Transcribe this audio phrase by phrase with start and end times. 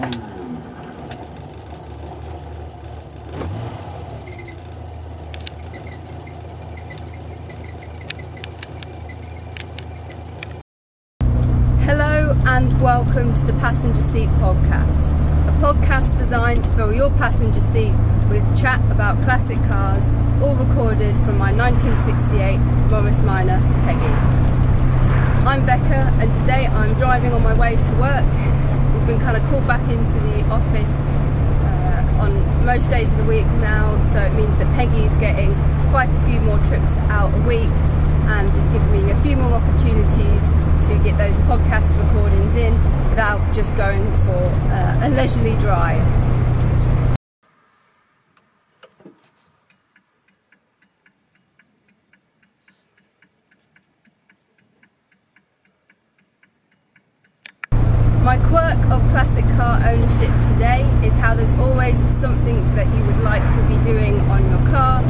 [0.00, 0.08] Hello
[12.46, 15.10] and welcome to the Passenger Seat Podcast,
[15.46, 17.92] a podcast designed to fill your passenger seat
[18.30, 20.08] with chat about classic cars,
[20.40, 22.56] all recorded from my 1968
[22.88, 24.14] Morris Minor Peggy.
[25.46, 28.24] I'm Becca and today I'm driving on my way to work.
[29.00, 33.24] We've been kind of called back into the office uh, on most days of the
[33.24, 35.54] week now, so it means that Peggy's getting
[35.90, 37.72] quite a few more trips out a week
[38.28, 40.44] and is giving me a few more opportunities
[40.86, 42.74] to get those podcast recordings in
[43.08, 46.29] without just going for uh, a leisurely drive.
[58.30, 63.18] My quirk of classic car ownership today is how there's always something that you would
[63.26, 65.02] like to be doing on your car,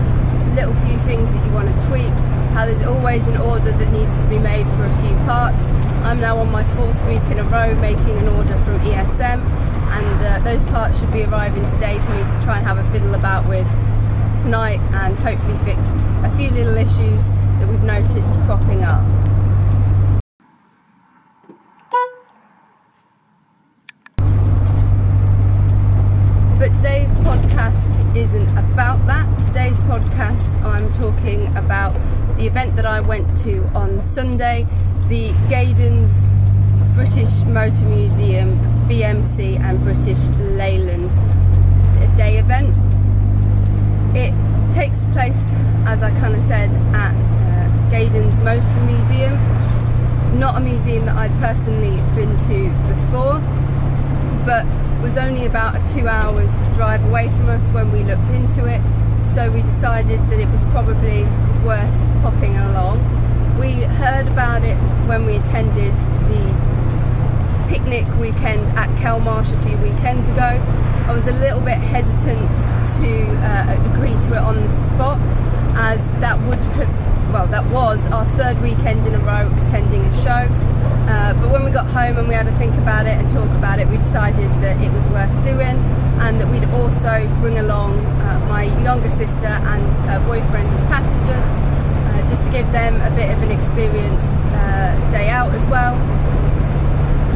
[0.57, 2.09] little few things that you want to tweak,
[2.57, 5.69] how there's always an order that needs to be made for a few parts.
[6.01, 10.19] I'm now on my fourth week in a row making an order from ESM, and
[10.25, 13.15] uh, those parts should be arriving today for me to try and have a fiddle
[13.15, 13.69] about with
[14.41, 15.93] tonight and hopefully fix
[16.25, 17.29] a few little issues
[17.61, 19.05] that we've noticed cropping up.
[26.61, 29.27] But today's podcast isn't about that.
[29.47, 31.95] Today's podcast, I'm talking about
[32.37, 34.65] the event that I went to on Sunday,
[35.09, 36.23] the Gaydon's
[36.95, 41.11] British Motor Museum, BMC, and British Leyland
[42.17, 42.73] Day event.
[44.15, 44.33] It
[44.73, 45.51] takes place,
[45.89, 49.35] as I kind of said, at uh, Gaydon's Motor Museum.
[50.39, 53.41] Not a museum that I'd personally been to before,
[54.47, 54.65] but
[55.03, 58.81] was only about a two hours drive away from us when we looked into it.
[59.27, 61.25] So we decided that it was probably
[61.67, 62.99] worth popping along.
[63.59, 64.77] We heard about it
[65.09, 65.95] when we attended
[66.29, 66.45] the
[67.69, 70.59] picnic weekend at Kelmarsh a few weekends ago.
[71.07, 72.49] I was a little bit hesitant
[73.01, 73.11] to
[73.43, 75.19] uh, agree to it on the spot,
[75.75, 80.17] as that would have, well, that was our third weekend in a row attending a
[80.23, 80.47] show.
[81.11, 83.51] Uh, but when we got home and we had to think about it and talk
[83.59, 85.75] about it, we decided that it was worth doing
[86.23, 91.51] and that we'd also bring along uh, my younger sister and her boyfriend as passengers,
[92.21, 95.95] uh, just to give them a bit of an experience uh, day out as well,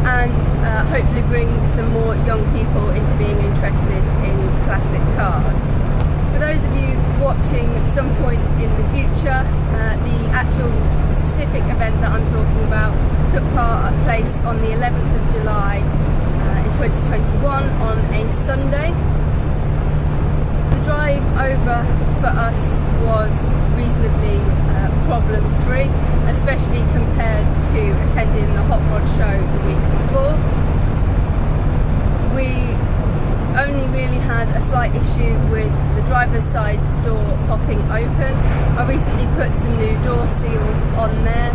[0.05, 0.33] and
[0.65, 5.73] uh, hopefully bring some more young people into being interested in classic cars.
[6.33, 9.41] For those of you watching at some point in the future,
[9.81, 10.71] uh, the actual
[11.13, 12.93] specific event that I'm talking about
[13.33, 19.24] took part place on the 11th of July uh, in 2021 on a Sunday.
[20.85, 21.81] Drive over
[22.21, 23.33] for us was
[23.73, 24.37] reasonably
[24.77, 25.89] uh, problem free,
[26.29, 30.37] especially compared to attending the Hot Rod show the week before.
[32.37, 32.77] We
[33.57, 38.35] only really had a slight issue with the driver's side door popping open.
[38.77, 41.51] I recently put some new door seals on there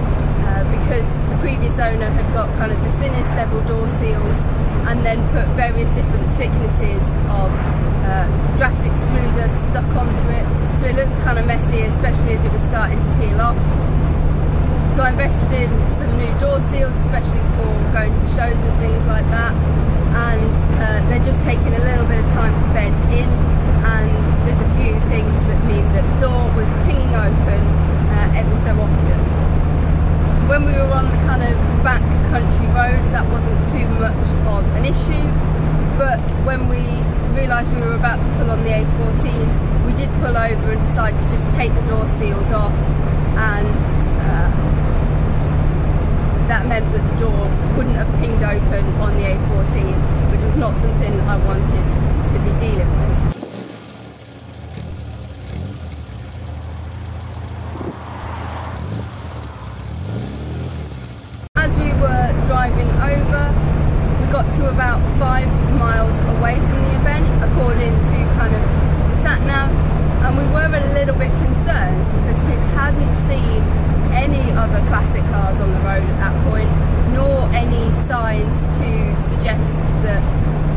[0.49, 4.41] uh, because the previous owner had got kind of the thinnest level door seals
[4.89, 7.53] and then put various different thicknesses of
[8.09, 8.25] uh,
[8.57, 10.45] draft excluder stuck onto it.
[10.77, 13.57] So it looks kind of messy, especially as it was starting to peel off.
[14.97, 19.05] So I invested in some new door seals, especially for going to shows and things
[19.05, 19.53] like that.
[20.11, 23.29] And uh, they're just taking a little bit of time to bed in.
[23.85, 24.09] And
[24.43, 27.61] there's a few things that mean that the door was pinging open
[28.11, 29.19] uh, every so often.
[30.49, 31.55] When we were on the kind of
[31.85, 32.01] back
[32.33, 34.17] country roads, that wasn't too much
[34.49, 35.58] of an issue.
[35.99, 36.17] But
[36.47, 36.79] when we
[37.35, 41.17] realised we were about to pull on the A14, we did pull over and decide
[41.19, 42.71] to just take the door seals off
[43.35, 43.67] and
[44.23, 44.49] uh,
[46.47, 50.77] that meant that the door wouldn't have pinged open on the A14, which was not
[50.77, 51.85] something I wanted
[52.31, 53.19] to be dealing with.
[61.57, 63.43] As we were driving over,
[64.21, 65.47] we got to about five
[65.79, 68.61] miles away from the event, according to kind of
[69.09, 69.71] the sat nav,
[70.25, 73.61] and we were a little bit concerned because we hadn't seen
[74.11, 76.69] any other classic cars on the road at that point,
[77.13, 79.19] nor any signs to
[79.49, 80.21] suggest that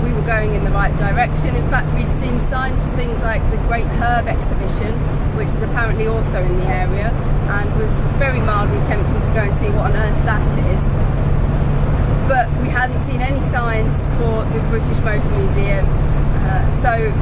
[0.04, 1.54] we were going in the right direction.
[1.54, 4.92] In fact, we'd seen signs for things like the Great Herb exhibition,
[5.36, 7.10] which is apparently also in the area,
[7.60, 10.42] and was very mildly tempting to go and see what on earth that
[10.72, 10.82] is.
[12.28, 15.84] but we hadn't seen any signs for the British Motor Museum.
[16.48, 17.12] Uh, so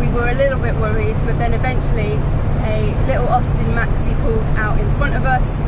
[0.00, 2.16] we were a little bit worried, but then eventually
[2.64, 5.58] a little Austin Maxi pulled out in front of us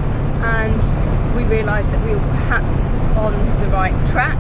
[0.41, 0.81] and
[1.37, 4.39] we realised that we were perhaps on the right track.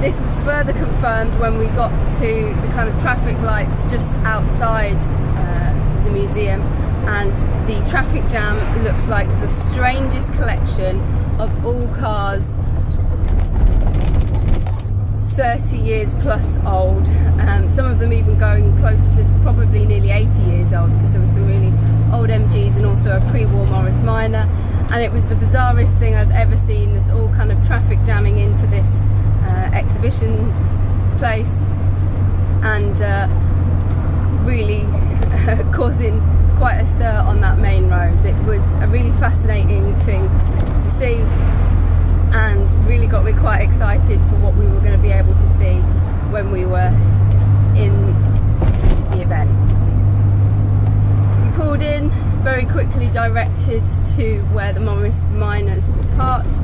[0.00, 4.96] This was further confirmed when we got to the kind of traffic lights just outside
[4.96, 6.62] uh, the museum
[7.06, 7.30] and
[7.68, 10.98] the traffic jam looks like the strangest collection
[11.38, 12.54] of all cars
[15.32, 17.06] 30 years plus old.
[17.40, 21.20] Um, some of them even going close to probably nearly 80 years old because there
[21.20, 21.72] were some really
[22.12, 24.48] old MGs and also a pre-war Morris Minor.
[24.92, 26.92] And it was the bizarrest thing I'd ever seen.
[26.92, 29.00] There's all kind of traffic jamming into this
[29.50, 30.52] uh, exhibition
[31.18, 31.64] place
[32.62, 33.28] and uh,
[34.46, 34.82] really
[35.72, 36.20] causing
[36.56, 38.24] quite a stir on that main road.
[38.24, 41.16] It was a really fascinating thing to see
[42.32, 45.48] and really got me quite excited for what we were going to be able to
[45.48, 45.76] see
[46.30, 46.88] when we were
[47.76, 47.94] in
[49.10, 49.50] the event.
[51.42, 52.10] We pulled in,
[52.42, 53.84] very quickly directed
[54.16, 56.60] to where the Morris Minors were parked.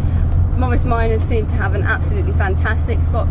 [0.56, 3.28] Morris Minors seemed to have an absolutely fantastic spot,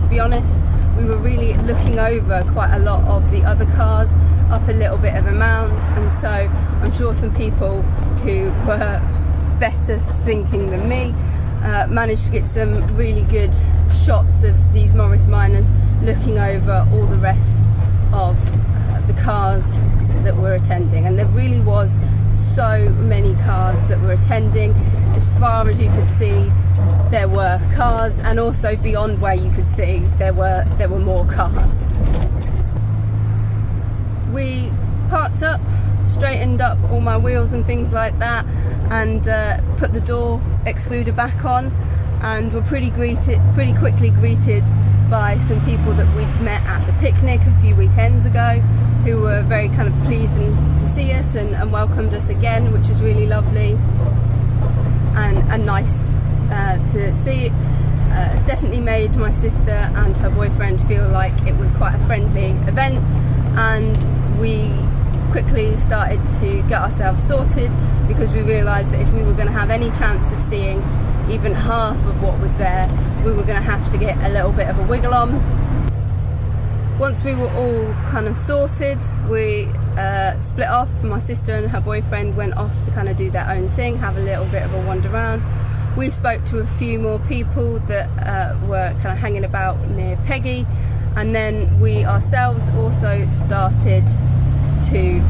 [0.00, 0.60] to be honest.
[0.96, 4.12] We were really looking over quite a lot of the other cars
[4.50, 7.82] up a little bit of a mound, and so I'm sure some people
[8.22, 9.00] who were
[9.58, 11.14] better thinking than me
[11.62, 13.54] uh, managed to get some really good
[14.04, 15.72] shots of these Morris Minors
[16.02, 17.68] looking over all the rest
[18.12, 19.78] of uh, the cars
[20.22, 21.06] that were attending.
[21.06, 21.98] And there really was
[22.60, 24.72] so many cars that were attending.
[25.16, 26.52] As far as you could see,
[27.10, 31.24] there were cars, and also beyond where you could see, there were there were more
[31.24, 31.86] cars.
[34.30, 34.70] We
[35.08, 35.62] parked up,
[36.04, 38.44] straightened up all my wheels and things like that,
[38.90, 41.72] and uh, put the door excluder back on
[42.20, 44.64] and were pretty greeted pretty quickly greeted
[45.08, 48.62] by some people that we'd met at the picnic a few weekends ago
[49.04, 52.88] who were very kind of pleased to see us and, and welcomed us again which
[52.88, 53.72] was really lovely
[55.16, 56.12] and, and nice
[56.50, 57.50] uh, to see
[58.12, 62.50] uh, definitely made my sister and her boyfriend feel like it was quite a friendly
[62.68, 62.98] event
[63.56, 64.70] and we
[65.30, 67.70] quickly started to get ourselves sorted
[68.08, 70.82] because we realised that if we were going to have any chance of seeing
[71.30, 72.88] even half of what was there,
[73.24, 75.30] we were going to have to get a little bit of a wiggle on.
[77.00, 78.98] Once we were all kind of sorted,
[79.30, 79.64] we
[79.96, 80.90] uh, split off.
[81.02, 84.18] My sister and her boyfriend went off to kind of do their own thing, have
[84.18, 85.42] a little bit of a wander around.
[85.96, 90.18] We spoke to a few more people that uh, were kind of hanging about near
[90.26, 90.66] Peggy,
[91.16, 94.06] and then we ourselves also started
[94.90, 95.22] to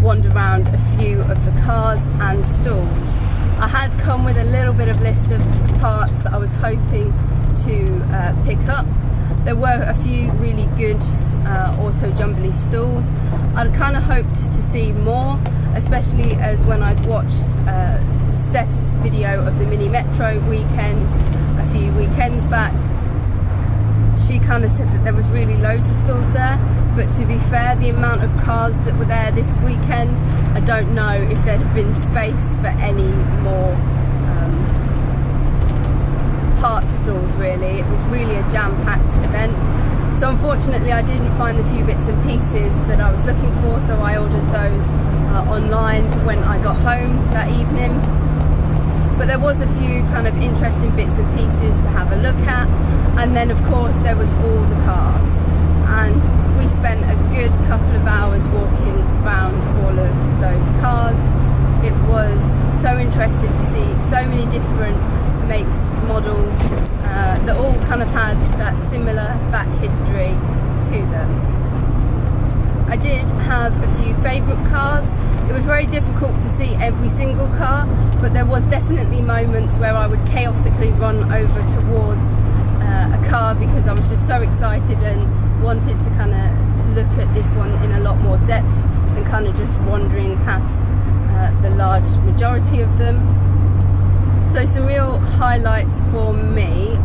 [0.00, 3.16] wander around a few of the cars and stalls.
[3.58, 5.40] I had come with a little bit of list of
[5.80, 7.12] parts that I was hoping
[7.64, 8.86] to uh, pick up.
[9.46, 11.00] There were a few really good
[11.46, 13.12] uh, auto jumbly stalls.
[13.54, 15.38] I'd kind of hoped to see more,
[15.76, 21.06] especially as when I'd watched uh, Steph's video of the Mini Metro weekend
[21.60, 22.72] a few weekends back.
[24.18, 26.58] She kind of said that there was really loads of stalls there,
[26.96, 30.18] but to be fair, the amount of cars that were there this weekend,
[30.56, 33.12] I don't know if there'd have been space for any
[33.44, 33.76] more
[36.60, 37.80] part stalls really.
[37.80, 39.54] It was really a jam-packed event.
[40.16, 43.80] So unfortunately I didn't find the few bits and pieces that I was looking for,
[43.80, 47.92] so I ordered those uh, online when I got home that evening.
[49.18, 52.38] But there was a few kind of interesting bits and pieces to have a look
[52.48, 52.68] at,
[53.20, 55.36] and then of course there was all the cars.
[56.00, 56.16] And
[56.56, 61.20] we spent a good couple of hours walking around all of those cars.
[61.84, 62.40] It was
[62.80, 64.96] so interesting to see so many different
[65.46, 66.60] makes, models
[67.06, 70.34] uh, that all kind of had that similar back history
[70.90, 71.56] to them.
[72.88, 75.12] I did have a few favourite cars.
[75.48, 77.86] It was very difficult to see every single car,
[78.20, 83.54] but there was definitely moments where I would chaotically run over towards uh, a car
[83.54, 87.72] because I was just so excited and wanted to kind of look at this one
[87.82, 88.74] in a lot more depth
[89.14, 93.45] than kind of just wandering past uh, the large majority of them.
[94.46, 96.96] So some real highlights for me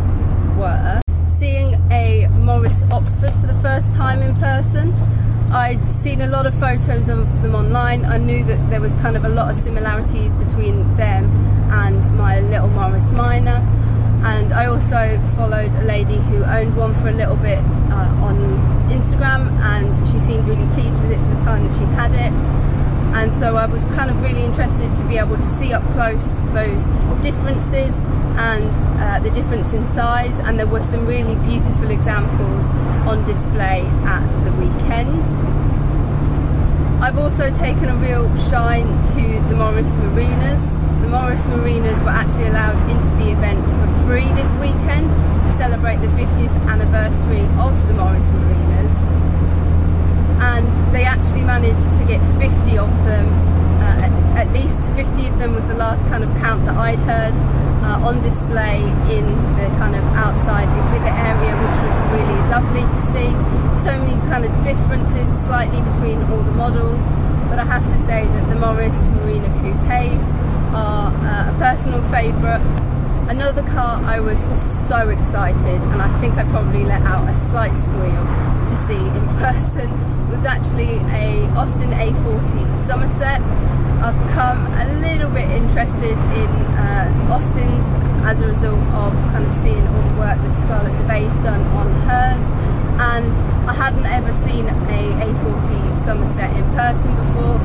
[0.58, 4.94] were seeing a Morris Oxford for the first time in person.
[5.52, 8.06] I'd seen a lot of photos of them online.
[8.06, 11.26] I knew that there was kind of a lot of similarities between them
[11.72, 13.60] and my little Morris Minor
[14.24, 17.58] and I also followed a lady who owned one for a little bit
[17.90, 18.38] uh, on
[18.88, 22.32] Instagram and she seemed really pleased with it for the time that she had it.
[23.14, 26.38] And so I was kind of really interested to be able to see up close
[26.54, 26.86] those
[27.22, 28.06] differences
[28.38, 28.70] and
[29.02, 32.72] uh, the difference in size and there were some really beautiful examples
[33.06, 35.22] on display at the weekend.
[37.04, 40.78] I've also taken a real shine to the Morris Marinas.
[41.02, 45.98] The Morris Marinas were actually allowed into the event for free this weekend to celebrate
[45.98, 49.11] the 50th anniversary of the Morris Marinas.
[50.42, 53.28] And they actually managed to get 50 of them,
[53.82, 57.38] uh, at least 50 of them was the last kind of count that I'd heard,
[57.86, 59.26] uh, on display in
[59.58, 63.30] the kind of outside exhibit area, which was really lovely to see.
[63.78, 67.02] So many kind of differences slightly between all the models,
[67.50, 70.30] but I have to say that the Morris Marina Coupes
[70.74, 72.91] are uh, a personal favourite.
[73.32, 77.78] Another car I was so excited, and I think I probably let out a slight
[77.78, 78.26] squeal
[78.68, 79.88] to see in person,
[80.30, 83.40] was actually a Austin A40 Somerset.
[84.04, 87.88] I've become a little bit interested in uh, Austin's
[88.28, 91.88] as a result of kind of seeing all the work that Scarlett DeVay's done on
[92.02, 92.50] hers
[93.16, 93.32] and
[93.64, 97.60] I hadn't ever seen a A40 Somerset in person before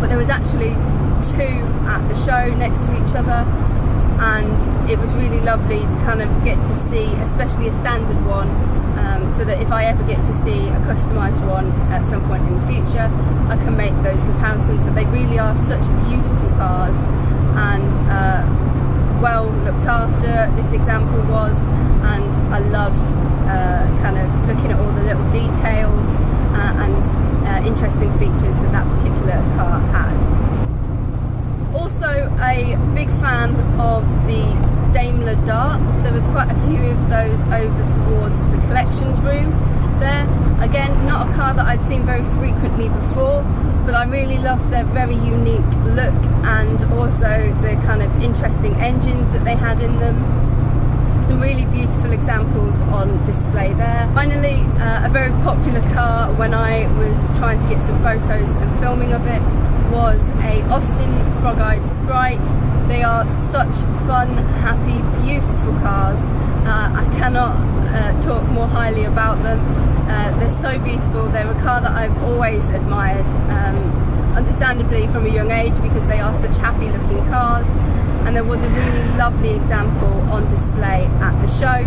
[0.00, 0.72] but there was actually
[1.28, 3.44] two at the show next to each other
[4.20, 8.48] and it was really lovely to kind of get to see especially a standard one
[8.98, 12.42] um, so that if I ever get to see a customised one at some point
[12.42, 13.06] in the future
[13.48, 16.98] I can make those comparisons but they really are such beautiful cars
[17.54, 18.42] and uh,
[19.22, 21.62] well looked after this example was
[22.02, 23.14] and I loved
[23.48, 26.14] uh, kind of looking at all the little details
[26.58, 26.94] uh, and
[27.46, 30.47] uh, interesting features that that particular car had.
[31.88, 34.44] Also a big fan of the
[34.92, 36.02] Daimler Darts.
[36.02, 39.48] There was quite a few of those over towards the collections room
[39.98, 40.28] there.
[40.60, 43.42] Again, not a car that I'd seen very frequently before,
[43.86, 45.64] but I really loved their very unique
[45.96, 46.12] look
[46.44, 50.14] and also the kind of interesting engines that they had in them.
[51.22, 54.06] Some really beautiful examples on display there.
[54.12, 58.78] Finally, uh, a very popular car when I was trying to get some photos and
[58.78, 59.40] filming of it
[59.90, 62.40] was a Austin Frog-Eyed Sprite.
[62.88, 63.74] They are such
[64.06, 64.28] fun,
[64.64, 66.20] happy, beautiful cars.
[66.66, 67.56] Uh, I cannot
[67.88, 69.60] uh, talk more highly about them.
[70.08, 71.28] Uh, they're so beautiful.
[71.28, 73.76] They're a car that I've always admired, um,
[74.36, 77.68] understandably from a young age because they are such happy looking cars.
[78.26, 81.86] And there was a really lovely example on display at the show.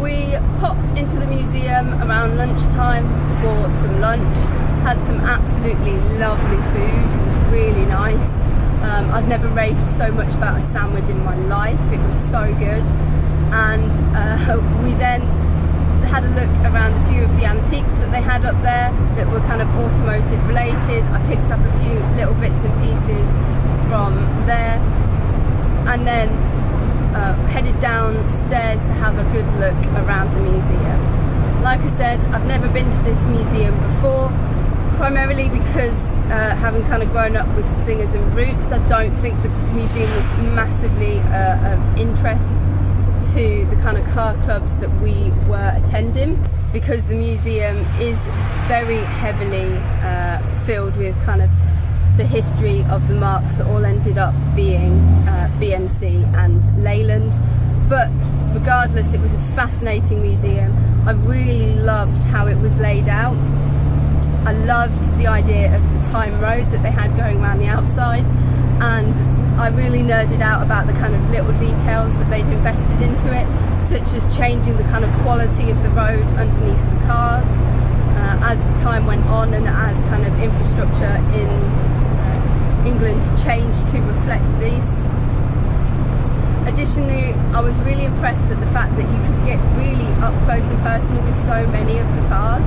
[0.00, 0.28] We
[0.60, 3.06] popped into the museum around lunchtime
[3.40, 4.36] for some lunch,
[4.82, 8.40] had some absolutely lovely food, it was really nice.
[8.82, 12.44] Um, I've never raved so much about a sandwich in my life, it was so
[12.58, 12.84] good.
[13.52, 15.20] And uh, we then
[16.08, 19.26] had a look around a few of the antiques that they had up there that
[19.28, 21.04] were kind of automotive related.
[21.12, 23.30] I picked up a few little bits and pieces
[23.88, 24.14] from
[24.46, 24.78] there
[25.90, 26.28] and then
[27.14, 31.62] uh, headed downstairs to have a good look around the museum.
[31.62, 34.28] Like I said, I've never been to this museum before,
[34.96, 39.40] primarily because uh, having kind of grown up with singers and Rootes, I don't think
[39.42, 42.62] the museum was massively uh, of interest
[43.34, 48.26] to the kind of car clubs that we were attending because the museum is
[48.66, 51.50] very heavily uh, filled with kind of
[52.20, 54.92] the history of the marques that all ended up being
[55.26, 57.32] uh, BMC and Leyland.
[57.88, 58.10] But
[58.52, 60.70] regardless, it was a fascinating museum.
[61.06, 63.34] I really loved how it was laid out.
[64.44, 68.26] I loved the idea of the time road that they had going around the outside,
[68.82, 69.14] and
[69.58, 73.48] I really nerded out about the kind of little details that they'd invested into it,
[73.82, 77.48] such as changing the kind of quality of the road underneath the cars
[78.20, 81.48] uh, as the time went on and as kind of infrastructure in
[82.86, 85.06] England changed to reflect these.
[86.66, 90.70] Additionally, I was really impressed at the fact that you could get really up close
[90.70, 92.64] and personal with so many of the cars.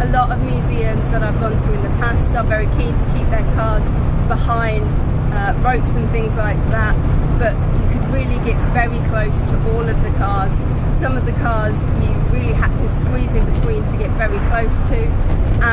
[0.00, 3.06] A lot of museums that I've gone to in the past are very keen to
[3.12, 3.84] keep their cars
[4.28, 4.86] behind
[5.32, 6.94] uh, ropes and things like that,
[7.38, 10.52] but you could really get very close to all of the cars.
[10.96, 14.80] Some of the cars you really had to squeeze in between to get very close
[14.92, 14.98] to,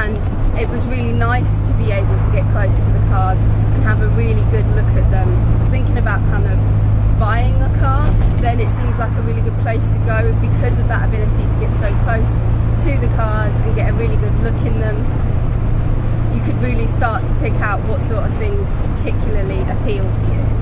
[0.03, 0.17] and
[0.59, 3.39] it was really nice to be able to get close to the cars
[3.89, 5.27] have a really good look at them.
[5.71, 6.59] Thinking about kind of
[7.19, 8.05] buying a car,
[8.37, 11.59] then it seems like a really good place to go because of that ability to
[11.59, 12.37] get so close
[12.85, 14.95] to the cars and get a really good look in them.
[16.35, 20.58] You could really start to pick out what sort of things particularly appeal to you.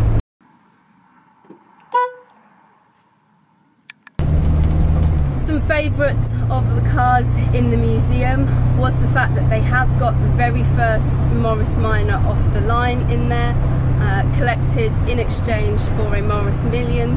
[5.68, 8.48] Favourites of the cars in the museum
[8.78, 13.02] was the fact that they have got the very first Morris Minor off the line
[13.12, 13.54] in there,
[14.00, 17.12] uh, collected in exchange for a Morris Million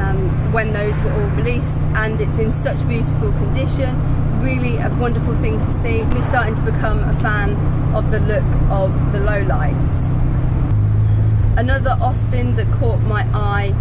[0.00, 3.94] um, when those were all released, and it's in such beautiful condition.
[4.42, 6.04] Really a wonderful thing to see.
[6.04, 7.50] Really starting to become a fan
[7.94, 10.10] of the look of the lowlights.
[11.58, 13.74] Another Austin that caught my eye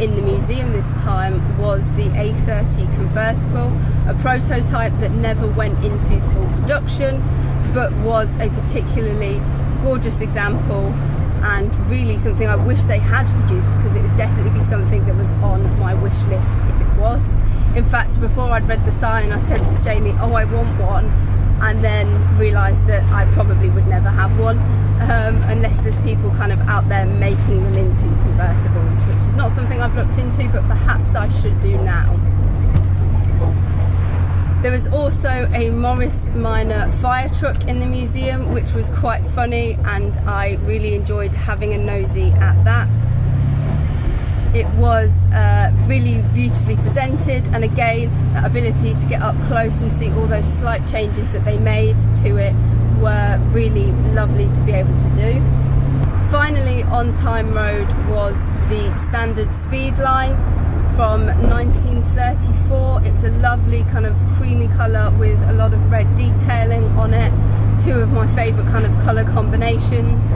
[0.00, 3.72] in the museum this time was the A30 convertible,
[4.08, 7.22] a prototype that never went into full production
[7.72, 9.40] but was a particularly
[9.82, 10.92] gorgeous example
[11.44, 15.16] and really something I wish they had produced because it would definitely be something that
[15.16, 17.34] was on my wish list if it was.
[17.74, 21.06] In fact, before I'd read the sign, I said to Jamie, Oh, I want one,
[21.62, 24.58] and then realised that I probably would never have one
[25.00, 29.52] um, unless there's people kind of out there making them into convertibles, which is not
[29.52, 32.16] something I've looked into, but perhaps I should do now.
[34.62, 39.74] There was also a Morris Minor fire truck in the museum, which was quite funny,
[39.84, 42.88] and I really enjoyed having a nosy at that.
[44.56, 49.92] It was uh, really beautifully presented, and again, that ability to get up close and
[49.92, 52.54] see all those slight changes that they made to it
[53.00, 55.40] were really lovely to be able to do.
[56.30, 60.36] Finally, on Time Road was the Standard Speedline
[60.96, 63.02] from 1934.
[63.04, 67.32] It's a lovely kind of creamy colour with a lot of red detailing on it.
[67.82, 70.30] Two of my favourite kind of colour combinations.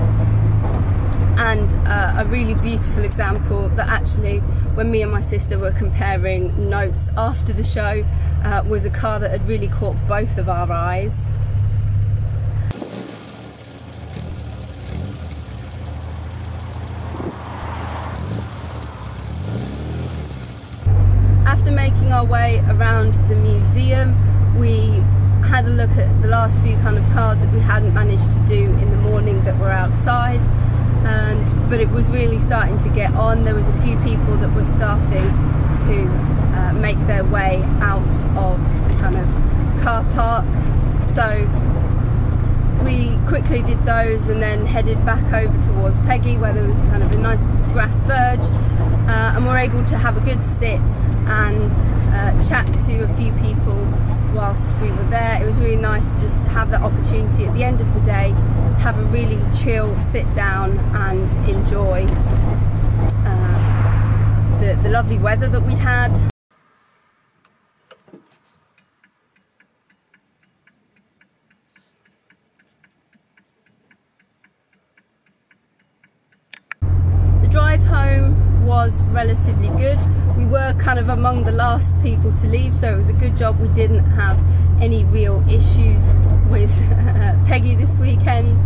[1.38, 4.40] And uh, a really beautiful example that actually,
[4.76, 8.04] when me and my sister were comparing notes after the show,
[8.44, 11.26] uh, was a car that had really caught both of our eyes.
[21.46, 24.14] After making our way around the museum,
[24.58, 25.00] we
[25.48, 28.40] had a look at the last few kind of cars that we hadn't managed to
[28.40, 30.40] do in the morning that were outside.
[31.06, 33.44] And but it was really starting to get on.
[33.44, 35.28] There was a few people that were starting
[35.86, 35.96] to
[36.58, 39.26] uh, make their way out of the kind of
[39.82, 40.44] car park.
[41.02, 41.24] So
[42.84, 47.02] we quickly did those and then headed back over towards Peggy where there was kind
[47.02, 48.44] of a nice grass verge
[49.08, 50.80] uh, and we're able to have a good sit
[51.26, 51.72] and
[52.12, 53.76] uh, chat to a few people
[54.34, 55.42] whilst we were there.
[55.42, 58.28] It was really nice to just have that opportunity at the end of the day
[58.30, 62.06] to have a really chill sit down and enjoy
[63.26, 66.14] uh, the, the lovely weather that we'd had.
[77.42, 79.98] The drive home was relatively good.
[80.38, 83.36] We were kind of among the last people to leave, so it was a good
[83.36, 84.38] job we didn't have
[84.80, 86.14] any real issues
[86.48, 88.58] with uh, Peggy this weekend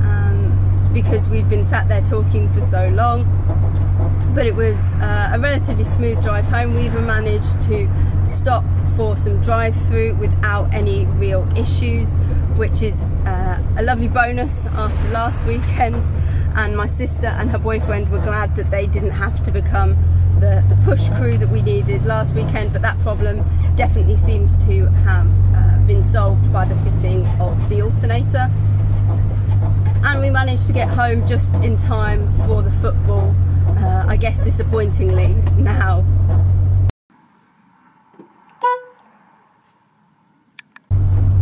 [0.00, 3.26] um, because we'd been sat there talking for so long.
[4.34, 6.72] But it was uh, a relatively smooth drive home.
[6.72, 7.86] We even managed to
[8.24, 8.64] stop
[8.96, 12.14] for some drive through without any real issues,
[12.56, 16.02] which is uh, a lovely bonus after last weekend.
[16.56, 19.96] And my sister and her boyfriend were glad that they didn't have to become
[20.40, 23.44] the, the push crew that we needed last weekend, but that problem
[23.76, 28.50] definitely seems to have uh, been solved by the fitting of the alternator.
[30.02, 33.34] And we managed to get home just in time for the football,
[33.78, 36.04] uh, I guess disappointingly now.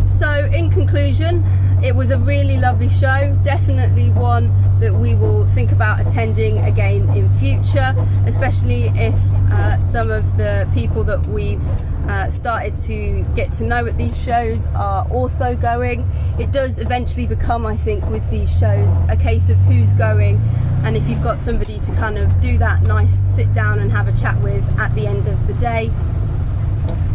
[0.09, 1.45] So, in conclusion,
[1.83, 3.37] it was a really lovely show.
[3.45, 7.95] Definitely one that we will think about attending again in future,
[8.27, 9.15] especially if
[9.53, 11.63] uh, some of the people that we've
[12.09, 16.09] uh, started to get to know at these shows are also going.
[16.39, 20.41] It does eventually become, I think, with these shows a case of who's going,
[20.85, 24.09] and if you've got somebody to kind of do that nice sit down and have
[24.09, 25.89] a chat with at the end of the day,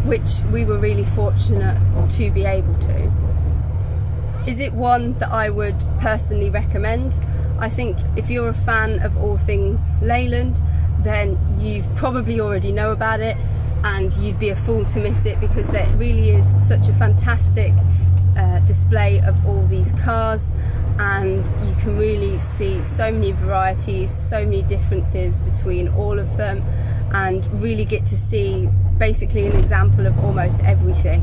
[0.05, 1.79] which we were really fortunate
[2.11, 3.22] to be able to.
[4.45, 7.17] Is it one that I would personally recommend?
[7.59, 10.61] I think if you're a fan of all things Leyland,
[10.99, 13.37] then you probably already know about it
[13.85, 17.71] and you'd be a fool to miss it because there really is such a fantastic
[18.37, 20.51] uh, display of all these cars
[20.99, 26.61] and you can really see so many varieties, so many differences between all of them
[27.13, 31.21] and really get to see basically an example of almost everything.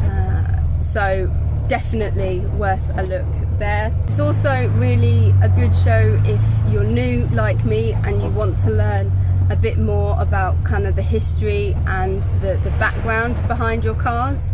[0.00, 1.28] Uh, so
[1.72, 3.24] definitely worth a look
[3.58, 3.90] there.
[4.04, 8.70] It's also really a good show if you're new like me and you want to
[8.70, 9.10] learn
[9.48, 14.52] a bit more about kind of the history and the, the background behind your cars.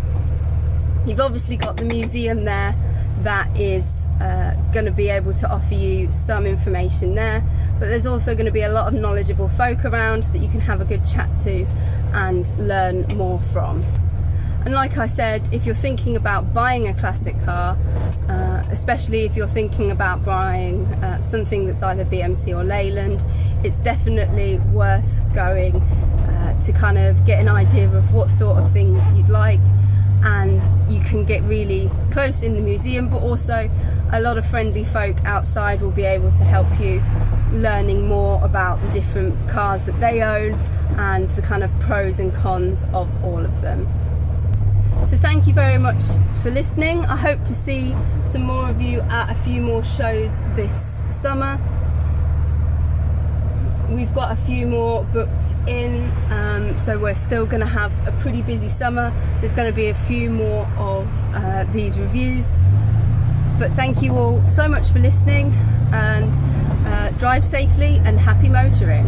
[1.08, 2.76] You've obviously got the museum there
[3.22, 7.42] that is uh, going to be able to offer you some information there,
[7.80, 10.60] but there's also going to be a lot of knowledgeable folk around that you can
[10.60, 11.66] have a good chat to
[12.12, 13.82] and learn more from.
[14.64, 17.76] And like I said, if you're thinking about buying a classic car,
[18.28, 23.24] uh, especially if you're thinking about buying uh, something that's either BMC or Leyland,
[23.64, 28.70] it's definitely worth going uh, to kind of get an idea of what sort of
[28.72, 29.60] things you'd like.
[30.22, 30.60] And
[30.92, 33.70] you can get really close in the museum, but also
[34.12, 37.00] a lot of friendly folk outside will be able to help you
[37.52, 40.52] learning more about the different cars that they own
[40.98, 43.88] and the kind of pros and cons of all of them.
[45.20, 46.02] Thank you very much
[46.42, 47.04] for listening.
[47.04, 51.58] I hope to see some more of you at a few more shows this summer.
[53.90, 58.12] We've got a few more booked in, um, so we're still going to have a
[58.20, 59.12] pretty busy summer.
[59.40, 62.56] There's going to be a few more of uh, these reviews.
[63.58, 65.52] But thank you all so much for listening
[65.92, 66.30] and
[66.86, 69.06] uh, drive safely and happy motoring.